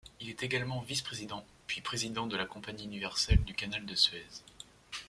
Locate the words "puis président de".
1.67-2.35